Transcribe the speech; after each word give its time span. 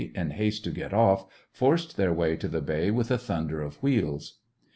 26 0.01 0.15
1 0.17 0.25
in 0.25 0.31
haste 0.35 0.63
to 0.63 0.71
get 0.71 0.93
off, 0.95 1.27
forced 1.51 1.95
their 1.95 2.11
way 2.11 2.35
to 2.35 2.47
the 2.47 2.59
bay 2.59 2.89
with 2.89 3.11
a 3.11 3.19
thunder 3.19 3.61
of 3.61 3.75
wheels. 3.83 4.39